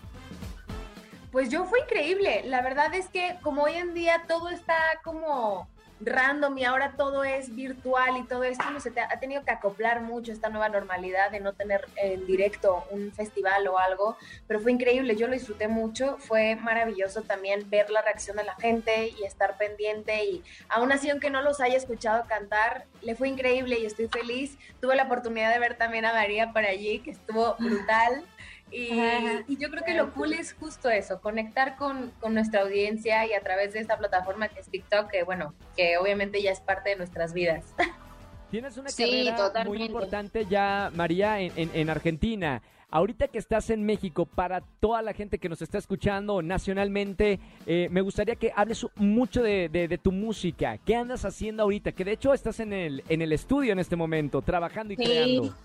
Pues 1.32 1.50
yo 1.50 1.66
fue 1.66 1.80
increíble. 1.80 2.42
La 2.46 2.62
verdad 2.62 2.94
es 2.94 3.08
que 3.08 3.38
como 3.42 3.64
hoy 3.64 3.74
en 3.74 3.94
día 3.94 4.24
todo 4.28 4.50
está 4.50 4.76
como 5.04 5.68
random 6.02 6.58
y 6.58 6.66
ahora 6.66 6.94
todo 6.98 7.24
es 7.24 7.56
virtual 7.56 8.18
y 8.18 8.24
todo 8.24 8.44
esto, 8.44 8.64
se 8.80 8.92
ha 9.00 9.20
tenido 9.20 9.44
que 9.44 9.52
acoplar 9.52 10.02
mucho 10.02 10.32
esta 10.32 10.50
nueva 10.50 10.70
normalidad 10.70 11.32
de 11.32 11.40
no 11.40 11.54
tener 11.54 11.86
en 11.96 12.26
directo 12.26 12.84
un 12.92 13.12
festival 13.12 13.68
o 13.68 13.78
algo, 13.78 14.18
pero 14.48 14.60
fue 14.60 14.72
increíble, 14.72 15.16
yo 15.16 15.28
lo 15.28 15.34
disfruté 15.34 15.68
mucho, 15.68 16.18
fue 16.20 16.56
maravilloso 16.56 17.22
también 17.22 17.70
ver 17.70 17.90
la 17.90 18.02
reacción 18.02 18.38
de 18.38 18.44
la 18.44 18.56
gente 18.56 19.14
y 19.18 19.24
estar 19.24 19.58
pendiente 19.58 20.26
y 20.26 20.44
aún 20.70 20.92
así 20.92 21.10
aunque 21.10 21.30
no 21.30 21.42
los 21.42 21.62
haya 21.62 21.78
escuchado 21.78 22.26
cantar, 22.28 22.86
le 23.02 23.16
fue 23.16 23.30
increíble 23.30 23.80
y 23.80 23.86
estoy 23.86 24.08
feliz. 24.08 24.58
Tuve 24.82 24.96
la 24.96 25.04
oportunidad 25.04 25.52
de 25.52 25.60
ver 25.60 25.78
también 25.78 26.06
a 26.06 26.14
María 26.14 26.52
por 26.52 26.64
allí, 26.64 27.00
que 27.00 27.12
estuvo 27.12 27.56
brutal. 27.60 28.24
Y, 28.74 29.58
yo 29.58 29.70
creo 29.70 29.84
que 29.86 29.94
lo 29.94 30.12
cool 30.14 30.34
es 30.34 30.54
justo 30.54 30.90
eso, 30.90 31.22
conectar 31.22 31.76
con, 31.76 32.12
nuestra 32.30 32.62
audiencia 32.62 33.26
y 33.28 33.34
a 33.34 33.42
través 33.42 33.74
de 33.74 33.80
esta 33.80 33.98
plataforma 33.98 34.48
que 34.48 34.60
es 34.62 34.68
TikTok, 34.68 35.12
que 35.12 35.24
bueno, 35.24 35.54
que 35.78 35.98
obviamente 35.98 36.42
ya 36.42 36.52
es 36.52 36.60
parte 36.60 36.92
de 36.92 36.96
nuestras 36.96 37.34
vidas. 37.34 37.64
Tienes 38.50 38.78
una 38.78 38.90
carrera 38.92 39.66
muy 39.66 39.84
importante 39.84 40.46
ya, 40.46 40.92
María, 40.94 41.40
en, 41.40 41.90
Argentina. 41.90 42.62
Ahorita 42.92 43.28
que 43.28 43.40
estás 43.40 43.72
en 43.72 43.84
México, 43.84 44.28
para 44.28 44.62
toda 44.80 45.02
la 45.02 45.14
gente 45.14 45.40
que 45.40 45.50
nos 45.50 45.64
está 45.64 45.80
escuchando 45.80 46.44
nacionalmente, 46.44 47.40
eh, 47.66 47.88
me 47.90 48.02
gustaría 48.02 48.36
que 48.36 48.52
hables 48.56 48.86
mucho 48.96 49.42
de, 49.42 50.00
tu 50.04 50.12
música. 50.12 50.78
¿Qué 50.78 50.96
andas 50.96 51.26
haciendo 51.26 51.64
ahorita? 51.64 51.94
Que 51.94 52.06
de 52.06 52.12
hecho 52.12 52.32
estás 52.32 52.60
en 52.60 52.74
el, 52.74 53.04
en 53.10 53.24
el 53.24 53.34
estudio 53.34 53.74
en 53.74 53.80
este 53.80 53.96
momento, 53.96 54.44
trabajando 54.44 54.94
y 54.94 54.98
creando. 54.98 55.56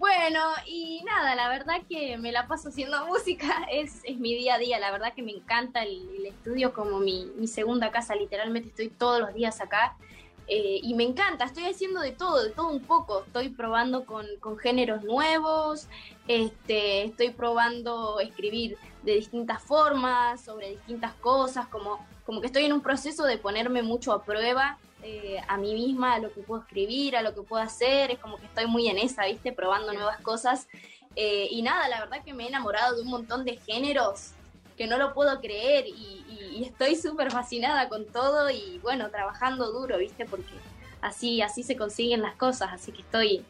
Bueno, 0.00 0.40
y 0.66 1.02
nada, 1.04 1.34
la 1.34 1.50
verdad 1.50 1.82
que 1.86 2.16
me 2.16 2.32
la 2.32 2.46
paso 2.48 2.70
haciendo 2.70 3.04
música, 3.06 3.66
es, 3.70 4.00
es 4.04 4.18
mi 4.18 4.34
día 4.34 4.54
a 4.54 4.58
día, 4.58 4.78
la 4.78 4.90
verdad 4.90 5.12
que 5.12 5.20
me 5.20 5.32
encanta 5.32 5.82
el, 5.82 6.24
estudio 6.24 6.72
como 6.72 7.00
mi, 7.00 7.26
mi, 7.36 7.46
segunda 7.46 7.90
casa, 7.90 8.14
literalmente 8.14 8.70
estoy 8.70 8.88
todos 8.88 9.20
los 9.20 9.34
días 9.34 9.60
acá 9.60 9.98
eh, 10.46 10.80
y 10.82 10.94
me 10.94 11.04
encanta, 11.04 11.44
estoy 11.44 11.64
haciendo 11.64 12.00
de 12.00 12.12
todo, 12.12 12.42
de 12.42 12.48
todo 12.48 12.68
un 12.68 12.80
poco, 12.80 13.24
estoy 13.26 13.50
probando 13.50 14.06
con, 14.06 14.24
con 14.40 14.56
géneros 14.56 15.04
nuevos, 15.04 15.86
este, 16.28 17.04
estoy 17.04 17.32
probando 17.32 18.20
escribir 18.20 18.78
de 19.02 19.16
distintas 19.16 19.62
formas, 19.62 20.42
sobre 20.42 20.70
distintas 20.70 21.12
cosas, 21.16 21.68
como, 21.68 22.02
como 22.24 22.40
que 22.40 22.46
estoy 22.46 22.64
en 22.64 22.72
un 22.72 22.80
proceso 22.80 23.24
de 23.24 23.36
ponerme 23.36 23.82
mucho 23.82 24.14
a 24.14 24.22
prueba 24.24 24.78
eh, 25.02 25.40
a 25.48 25.56
mí 25.56 25.74
misma, 25.74 26.14
a 26.14 26.18
lo 26.18 26.32
que 26.32 26.40
puedo 26.40 26.62
escribir, 26.62 27.16
a 27.16 27.22
lo 27.22 27.34
que 27.34 27.42
puedo 27.42 27.62
hacer, 27.62 28.10
es 28.10 28.18
como 28.18 28.36
que 28.38 28.46
estoy 28.46 28.66
muy 28.66 28.88
en 28.88 28.98
esa, 28.98 29.24
¿viste? 29.26 29.52
Probando 29.52 29.92
nuevas 29.92 30.20
cosas. 30.20 30.68
Eh, 31.16 31.48
y 31.50 31.62
nada, 31.62 31.88
la 31.88 32.00
verdad 32.00 32.22
que 32.24 32.34
me 32.34 32.44
he 32.44 32.48
enamorado 32.48 32.96
de 32.96 33.02
un 33.02 33.08
montón 33.08 33.44
de 33.44 33.56
géneros 33.56 34.32
que 34.76 34.86
no 34.86 34.96
lo 34.96 35.12
puedo 35.12 35.40
creer 35.40 35.86
y, 35.86 36.64
estoy 36.64 36.94
súper 36.94 37.30
fascinada 37.30 37.88
con 37.88 38.04
todo 38.06 38.50
y 38.50 38.78
bueno, 38.82 39.08
trabajando 39.10 39.72
duro, 39.72 39.96
¿viste? 39.98 40.26
Porque 40.26 40.52
así, 41.00 41.40
así 41.40 41.62
se 41.62 41.74
consiguen 41.74 42.20
las 42.22 42.34
cosas, 42.36 42.70
así 42.72 42.92
que 42.92 43.00
estoy 43.00 43.44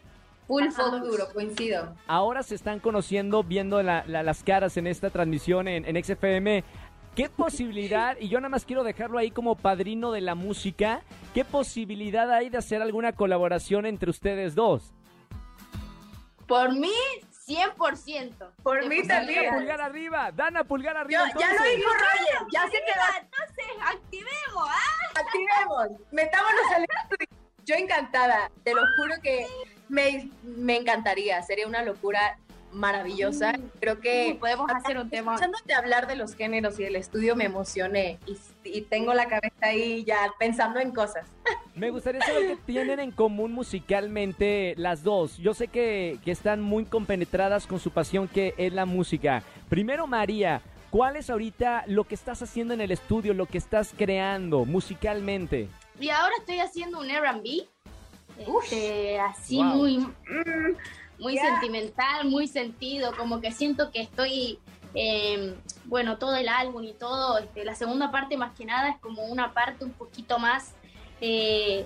full 0.47 0.65
duro, 1.03 1.29
coincido. 1.33 1.95
Ahora 2.07 2.43
se 2.43 2.55
están 2.55 2.79
conociendo, 2.79 3.43
viendo 3.43 3.83
las 3.83 4.45
caras 4.45 4.77
en 4.77 4.87
esta 4.87 5.11
transmisión 5.11 5.69
en, 5.69 5.85
en 5.85 6.05
XFM 6.05 6.65
¿Qué 7.15 7.29
posibilidad, 7.29 8.17
y 8.21 8.29
yo 8.29 8.39
nada 8.39 8.51
más 8.51 8.65
quiero 8.65 8.85
dejarlo 8.85 9.19
ahí 9.19 9.31
como 9.31 9.57
padrino 9.57 10.13
de 10.13 10.21
la 10.21 10.35
música, 10.37 11.03
qué 11.35 11.45
posibilidad 11.45 12.31
hay 12.33 12.51
de 12.51 12.59
hacer 12.59 12.83
alguna 12.83 13.13
colaboración 13.13 13.85
entre 13.85 14.11
ustedes 14.11 14.55
dos? 14.55 14.93
Por 16.47 16.73
mí, 16.73 16.93
100%. 17.47 18.53
Por 18.63 18.87
mí 18.87 19.07
también. 19.07 19.45
Dana 19.45 19.57
pulgar 19.59 19.81
arriba, 19.81 20.33
Dana 20.33 20.65
pulgar 20.65 20.97
arriba. 20.97 21.25
ya 21.39 21.53
lo 21.53 21.65
dijo 21.65 21.91
Roger, 21.91 22.47
ya 22.53 22.63
sé 22.67 22.79
que 22.87 22.99
va. 22.99 23.19
Entonces, 23.21 23.67
activemos, 23.85 24.69
¿ah? 24.69 25.21
Activemos, 25.21 25.89
metámonos 26.13 26.73
al 26.77 26.87
Yo 27.65 27.75
encantada, 27.75 28.51
te 28.63 28.73
lo 28.73 28.83
juro 28.97 29.15
que 29.21 29.47
me, 29.89 30.31
me 30.45 30.77
encantaría, 30.77 31.43
sería 31.43 31.67
una 31.67 31.83
locura 31.83 32.39
maravillosa. 32.73 33.53
Mm. 33.53 33.71
Creo 33.81 34.01
que 34.01 34.37
podemos 34.39 34.71
hacer 34.71 34.99
un 34.99 35.11
tema. 35.11 35.35
Escuchándote 35.35 35.75
hablar 35.75 36.07
de 36.07 36.17
los 36.17 36.35
géneros 36.35 36.79
y 36.79 36.85
del 36.85 36.97
estudio 36.97 37.37
me 37.37 37.45
emocioné 37.45 38.19
y, 38.27 38.81
tengo 38.83 39.15
la 39.15 39.27
cabeza 39.27 39.55
ahí 39.61 40.05
ya 40.05 40.17
pensando 40.39 40.81
en 40.81 40.93
cosas. 40.93 41.27
Me 41.75 41.91
gustaría 41.91 42.21
saber 42.21 42.49
qué 42.49 42.59
tienen 42.67 43.01
en 43.01 43.11
común 43.11 43.53
musicalmente 43.53 44.75
las 44.77 45.03
dos. 45.03 45.39
Yo 45.39 45.55
sé 45.55 45.69
que, 45.69 46.19
que 46.25 46.31
están 46.31 46.61
muy 46.61 46.85
compenetradas 46.85 47.67
con 47.67 47.79
su 47.79 47.91
pasión 47.91 48.29
que 48.29 48.55
es 48.59 48.73
la 48.73 48.85
música. 48.85 49.43
Primero, 49.69 50.07
María, 50.07 50.61
¿cuál 50.91 51.17
es 51.17 51.31
ahorita 51.31 51.85
lo 51.87 52.05
que 52.05 52.15
estás 52.15 52.43
haciendo 52.43 52.75
en 52.75 52.81
el 52.81 52.91
estudio, 52.91 53.33
lo 53.33 53.47
que 53.47 53.59
estás 53.59 53.95
creando 53.97 54.65
musicalmente? 54.65 55.69
Y 55.99 56.11
ahora 56.11 56.35
estoy 56.39 56.59
haciendo 56.59 57.01
un 57.01 57.11
R&B. 57.11 57.69
Este, 58.39 59.21
así 59.21 59.63
muy... 59.63 60.07
Muy 61.21 61.37
sentimental, 61.37 62.27
muy 62.27 62.47
sentido, 62.49 63.13
como 63.17 63.41
que 63.41 63.53
siento 63.53 63.91
que 63.91 64.01
estoy, 64.01 64.59
em, 64.95 65.55
bueno, 65.85 66.19
todo 66.19 66.35
el 66.35 66.49
álbum 66.49 66.83
y 66.85 66.93
todo, 66.93 67.39
este, 67.39 67.65
la 67.65 67.75
segunda 67.75 68.11
parte 68.11 68.37
más 68.37 68.57
que 68.57 68.65
nada 68.65 68.91
es 68.91 68.99
como 68.99 69.25
una 69.25 69.53
parte 69.53 69.85
un 69.85 69.93
poquito 69.93 70.39
más, 70.39 70.75
eh, 71.21 71.85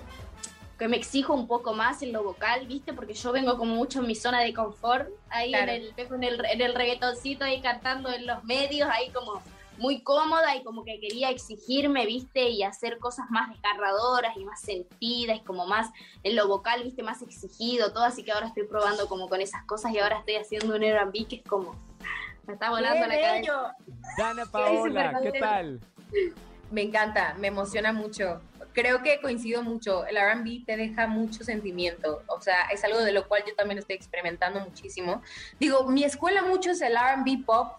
que 0.79 0.87
me 0.87 0.97
exijo 0.97 1.33
un 1.33 1.47
poco 1.47 1.73
más 1.73 2.01
en 2.01 2.11
lo 2.11 2.23
vocal, 2.23 2.67
¿viste? 2.67 2.93
Porque 2.93 3.13
yo 3.13 3.31
vengo 3.31 3.57
como 3.57 3.75
mucho 3.75 3.99
en 3.99 4.07
mi 4.07 4.15
zona 4.15 4.41
de 4.41 4.53
confort, 4.53 5.09
ahí 5.29 5.53
en, 5.53 5.69
el, 5.69 5.93
en, 5.95 6.23
el, 6.23 6.45
en 6.45 6.61
el 6.61 6.73
reggaetoncito, 6.73 7.45
ahí 7.45 7.61
cantando 7.61 8.11
en 8.11 8.25
los 8.25 8.43
medios, 8.43 8.89
ahí 8.89 9.09
como 9.11 9.41
muy 9.77 10.01
cómoda 10.01 10.55
y 10.55 10.63
como 10.63 10.83
que 10.83 10.99
quería 10.99 11.29
exigirme, 11.29 12.05
viste, 12.05 12.49
y 12.49 12.63
hacer 12.63 12.99
cosas 12.99 13.25
más 13.29 13.49
desgarradoras 13.49 14.35
y 14.37 14.45
más 14.45 14.61
sentidas, 14.61 15.37
y 15.37 15.41
como 15.41 15.65
más 15.65 15.89
en 16.23 16.35
lo 16.35 16.47
vocal, 16.47 16.83
viste, 16.83 17.03
más 17.03 17.21
exigido, 17.21 17.91
todo, 17.93 18.03
así 18.03 18.23
que 18.23 18.31
ahora 18.31 18.47
estoy 18.47 18.67
probando 18.67 19.07
como 19.07 19.27
con 19.27 19.41
esas 19.41 19.63
cosas 19.65 19.91
y 19.91 19.99
ahora 19.99 20.19
estoy 20.19 20.35
haciendo 20.35 20.75
un 20.75 20.83
R&B 20.83 21.25
que 21.27 21.35
es 21.37 21.43
como, 21.43 21.75
me 22.47 22.53
está 22.53 22.69
volando 22.69 23.07
la 23.07 23.19
cabeza. 23.19 23.75
Dana 24.17 24.45
Paola, 24.45 25.19
¿qué 25.21 25.39
tal? 25.39 25.79
Me 26.71 26.81
encanta, 26.81 27.35
me 27.37 27.47
emociona 27.47 27.93
mucho. 27.93 28.41
Creo 28.73 29.01
que 29.03 29.21
coincido 29.21 29.63
mucho. 29.63 30.05
El 30.05 30.17
RB 30.17 30.65
te 30.65 30.75
deja 30.75 31.07
mucho 31.07 31.43
sentimiento. 31.43 32.23
O 32.27 32.41
sea, 32.41 32.63
es 32.73 32.83
algo 32.83 32.99
de 32.99 33.13
lo 33.13 33.27
cual 33.27 33.43
yo 33.47 33.55
también 33.55 33.77
estoy 33.77 33.95
experimentando 33.95 34.59
muchísimo. 34.59 35.21
Digo, 35.59 35.87
mi 35.87 36.03
escuela 36.03 36.43
mucho 36.43 36.71
es 36.71 36.81
el 36.81 36.95
RB 36.95 37.45
pop, 37.45 37.73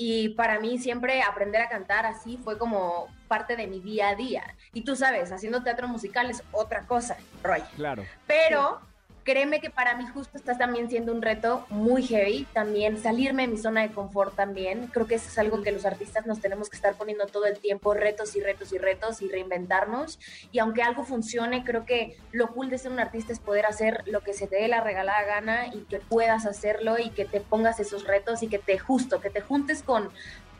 y 0.00 0.30
para 0.30 0.60
mí 0.60 0.78
siempre 0.78 1.22
aprender 1.22 1.60
a 1.60 1.68
cantar 1.68 2.06
así 2.06 2.38
fue 2.38 2.56
como 2.56 3.08
parte 3.26 3.56
de 3.56 3.66
mi 3.66 3.80
día 3.80 4.10
a 4.10 4.14
día. 4.14 4.54
Y 4.72 4.82
tú 4.82 4.94
sabes, 4.94 5.32
haciendo 5.32 5.64
teatro 5.64 5.88
musical 5.88 6.30
es 6.30 6.44
otra 6.52 6.86
cosa, 6.86 7.16
Roy. 7.42 7.60
Claro. 7.74 8.04
Pero 8.24 8.80
créeme 9.28 9.60
que 9.60 9.68
para 9.68 9.94
mí 9.94 10.06
justo 10.06 10.38
está 10.38 10.56
también 10.56 10.88
siendo 10.88 11.12
un 11.12 11.20
reto 11.20 11.66
muy 11.68 12.02
heavy, 12.02 12.46
también 12.54 12.96
salirme 12.96 13.42
de 13.42 13.48
mi 13.48 13.58
zona 13.58 13.82
de 13.82 13.92
confort 13.92 14.34
también. 14.34 14.86
Creo 14.86 15.06
que 15.06 15.16
eso 15.16 15.28
es 15.28 15.38
algo 15.38 15.60
que 15.60 15.70
los 15.70 15.84
artistas 15.84 16.24
nos 16.24 16.40
tenemos 16.40 16.70
que 16.70 16.76
estar 16.76 16.94
poniendo 16.94 17.26
todo 17.26 17.44
el 17.44 17.58
tiempo, 17.58 17.92
retos 17.92 18.34
y 18.36 18.40
retos 18.40 18.72
y 18.72 18.78
retos 18.78 19.20
y 19.20 19.28
reinventarnos. 19.28 20.18
Y 20.50 20.60
aunque 20.60 20.82
algo 20.82 21.04
funcione, 21.04 21.62
creo 21.62 21.84
que 21.84 22.16
lo 22.32 22.54
cool 22.54 22.70
de 22.70 22.78
ser 22.78 22.90
un 22.90 23.00
artista 23.00 23.34
es 23.34 23.38
poder 23.38 23.66
hacer 23.66 24.02
lo 24.06 24.22
que 24.22 24.32
se 24.32 24.46
te 24.46 24.56
dé 24.56 24.66
la 24.66 24.80
regalada 24.80 25.22
gana 25.24 25.66
y 25.74 25.80
que 25.80 25.98
puedas 25.98 26.46
hacerlo 26.46 26.98
y 26.98 27.10
que 27.10 27.26
te 27.26 27.42
pongas 27.42 27.80
esos 27.80 28.06
retos 28.06 28.42
y 28.42 28.48
que 28.48 28.58
te 28.58 28.78
justo, 28.78 29.20
que 29.20 29.28
te 29.28 29.42
juntes 29.42 29.82
con 29.82 30.08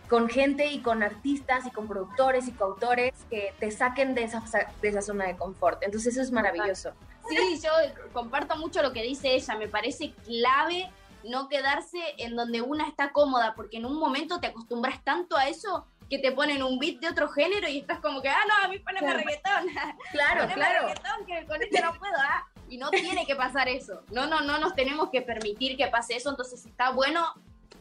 con 0.09 0.29
gente 0.31 0.67
y 0.67 0.81
con 0.81 1.03
artistas 1.03 1.67
y 1.67 1.71
con 1.71 1.87
productores 1.87 2.49
y 2.49 2.53
coautores 2.53 3.13
que 3.29 3.53
te 3.59 3.71
saquen 3.71 4.15
de 4.15 4.25
esa, 4.25 4.43
de 4.81 4.89
esa 4.89 5.03
zona 5.03 5.27
de 5.27 5.37
confort. 5.37 5.83
Entonces 5.83 6.15
eso 6.15 6.23
es 6.23 6.33
maravilloso. 6.33 6.95
Sí, 7.29 7.61
yo 7.63 7.71
comparto 8.13 8.57
mucho 8.57 8.83
lo 8.83 8.93
que 8.93 9.03
dice 9.03 9.35
ella, 9.35 9.57
me 9.57 9.69
parece 9.69 10.13
clave 10.25 10.91
no 11.25 11.49
quedarse 11.49 11.99
en 12.19 12.37
donde 12.37 12.63
una 12.63 12.87
está 12.87 13.13
cómoda, 13.13 13.55
porque 13.55 13.79
en 13.79 13.87
un 13.87 13.99
momento 13.99 14.41
te 14.41 14.49
acostumbras 14.49 15.03
tanto 15.05 15.37
a 15.37 15.49
eso 15.49 15.87
que 16.09 16.19
te 16.19 16.33
ponen 16.33 16.63
un 16.63 16.79
beat 16.79 17.01
de 17.01 17.09
otro 17.09 17.29
género 17.29 17.69
y 17.69 17.79
estás 17.79 18.01
como 18.01 18.23
que, 18.23 18.29
ah, 18.31 18.41
no, 18.49 18.65
a 18.65 18.69
mí 18.69 18.79
poneme 18.79 19.13
reggaetón. 19.13 19.67
Claro, 20.13 20.53
claro. 20.55 20.89
reggaetón 20.89 21.27
que 21.27 21.47
con 21.47 21.63
este 21.63 21.81
no 21.83 21.93
puedo, 21.95 22.15
ah. 22.19 22.47
Y 22.71 22.79
no 22.79 22.91
tiene 22.91 23.27
que 23.27 23.35
pasar 23.35 23.69
eso. 23.69 24.03
No, 24.11 24.27
no, 24.27 24.41
no 24.43 24.59
nos 24.59 24.75
tenemos 24.75 25.11
que 25.11 25.23
permitir 25.23 25.77
que 25.77 25.87
pase 25.89 26.17
eso, 26.17 26.31
entonces 26.31 26.65
está 26.65 26.91
bueno 26.91 27.35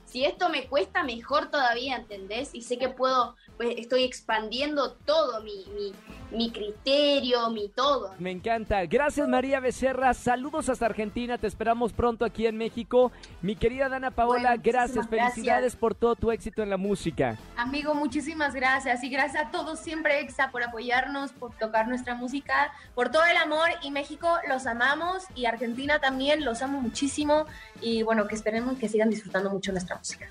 si 0.07 0.23
esto 0.23 0.49
me 0.49 0.67
cuesta, 0.67 1.03
mejor 1.03 1.51
todavía, 1.51 1.97
¿entendés? 1.97 2.51
Y 2.53 2.61
sé 2.61 2.77
que 2.77 2.87
puedo, 2.87 3.35
pues 3.57 3.75
estoy 3.77 4.05
expandiendo 4.05 4.93
todo 4.93 5.41
mi, 5.41 5.65
mi, 5.75 5.93
mi 6.31 6.49
criterio, 6.49 7.49
mi 7.49 7.67
todo. 7.67 8.15
Me 8.17 8.31
encanta. 8.31 8.85
Gracias 8.85 9.27
María 9.27 9.59
Becerra. 9.59 10.13
Saludos 10.13 10.69
hasta 10.69 10.85
Argentina. 10.85 11.37
Te 11.37 11.47
esperamos 11.47 11.91
pronto 11.91 12.23
aquí 12.23 12.47
en 12.47 12.57
México. 12.57 13.11
Mi 13.41 13.57
querida 13.57 13.89
Dana 13.89 14.11
Paola, 14.11 14.55
gracias. 14.55 15.09
Felicidades 15.09 15.75
por 15.75 15.93
todo 15.93 16.15
tu 16.15 16.31
éxito 16.31 16.63
en 16.63 16.69
la 16.69 16.77
música. 16.77 17.37
Amigo, 17.57 17.93
muchísimas 17.93 18.53
gracias. 18.53 19.03
Y 19.03 19.09
gracias 19.09 19.47
a 19.47 19.51
todos 19.51 19.79
siempre, 19.79 20.21
Exa, 20.21 20.51
por 20.51 20.63
apoyarnos, 20.63 21.33
por 21.33 21.53
tocar 21.57 21.89
nuestra 21.89 22.15
música, 22.15 22.71
por 22.95 23.09
todo 23.09 23.25
el 23.25 23.35
amor. 23.35 23.69
Y 23.81 23.91
México 23.91 24.29
los 24.47 24.67
amamos 24.67 25.23
y 25.35 25.45
Argentina 25.45 25.99
también 25.99 26.45
los 26.45 26.61
amo 26.61 26.79
muchísimo. 26.79 27.45
Y 27.81 28.03
bueno, 28.03 28.25
que 28.25 28.35
esperemos 28.35 28.77
que 28.77 28.87
sigan 28.87 29.09
disfrutando 29.09 29.49
mucho 29.49 29.73
nuestra 29.73 29.96
música. 29.97 30.29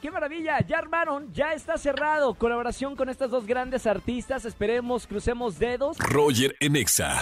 ¡Qué 0.00 0.10
maravilla! 0.10 0.60
Ya 0.66 0.78
armaron, 0.78 1.32
ya 1.32 1.52
está 1.52 1.76
cerrado. 1.76 2.34
Colaboración 2.34 2.96
con 2.96 3.08
estas 3.10 3.30
dos 3.30 3.46
grandes 3.46 3.86
artistas. 3.86 4.44
Esperemos, 4.44 5.06
crucemos 5.06 5.58
dedos. 5.58 5.98
Roger 5.98 6.56
Enexa. 6.60 7.20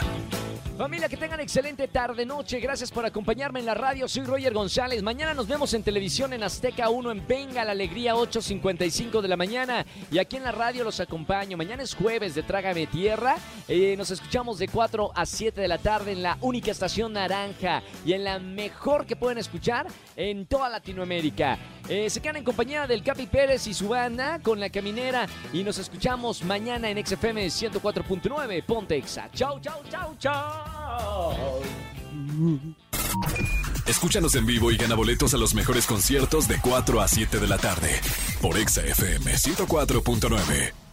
Familia, 0.78 1.08
que 1.08 1.16
tengan 1.16 1.40
excelente 1.40 1.88
tarde, 1.88 2.25
noche. 2.25 2.61
Gracias 2.61 2.92
por 2.92 3.04
acompañarme 3.04 3.58
en 3.58 3.66
la 3.66 3.75
radio. 3.75 4.06
Soy 4.06 4.23
Roger 4.23 4.54
González. 4.54 5.02
Mañana 5.02 5.35
nos 5.35 5.49
vemos 5.49 5.75
en 5.75 5.82
televisión 5.82 6.32
en 6.32 6.44
Azteca 6.44 6.88
1 6.88 7.11
en 7.11 7.26
Venga 7.26 7.64
la 7.64 7.73
Alegría 7.73 8.14
8.55 8.14 9.20
de 9.20 9.26
la 9.26 9.37
mañana. 9.37 9.85
Y 10.12 10.18
aquí 10.18 10.37
en 10.37 10.44
la 10.44 10.52
radio 10.52 10.85
los 10.85 11.00
acompaño. 11.00 11.56
Mañana 11.56 11.82
es 11.82 11.97
jueves 11.97 12.37
de 12.37 12.44
Trágame 12.44 12.87
Tierra. 12.87 13.38
Eh, 13.66 13.97
nos 13.99 14.12
escuchamos 14.12 14.61
de 14.61 14.68
4 14.68 15.11
a 15.16 15.26
7 15.26 15.61
de 15.61 15.66
la 15.66 15.78
tarde 15.78 16.12
en 16.12 16.23
la 16.23 16.38
única 16.42 16.70
estación 16.70 17.12
naranja 17.12 17.82
y 18.06 18.12
en 18.12 18.23
la 18.23 18.38
mejor 18.38 19.04
que 19.04 19.16
pueden 19.16 19.38
escuchar 19.38 19.88
en 20.14 20.47
toda 20.47 20.68
Latinoamérica. 20.68 21.58
Eh, 21.88 22.11
se 22.11 22.21
quedan 22.21 22.37
en 22.37 22.45
compañía 22.45 22.87
del 22.87 23.02
Capi 23.02 23.26
Pérez 23.26 23.66
y 23.66 23.75
su 23.75 23.88
banda 23.88 24.38
con 24.40 24.61
la 24.61 24.71
caminera. 24.71 25.26
Y 25.52 25.64
nos 25.64 25.78
escuchamos 25.78 26.45
mañana 26.45 26.90
en 26.90 27.04
XFM 27.04 27.47
104.9 27.47 28.64
Pontexa. 28.64 29.30
Chau, 29.33 29.59
chau, 29.61 29.80
chau, 29.90 30.14
chau. 30.18 31.62
Escúchanos 33.87 34.35
en 34.35 34.45
vivo 34.45 34.71
y 34.71 34.76
gana 34.76 34.95
boletos 34.95 35.33
a 35.33 35.38
los 35.38 35.54
mejores 35.54 35.87
conciertos 35.87 36.47
de 36.47 36.61
4 36.61 37.00
a 37.00 37.09
7 37.09 37.38
de 37.38 37.47
la 37.47 37.57
tarde 37.57 38.00
por 38.42 38.57
XFM 38.57 39.33
104.9. 39.33 40.88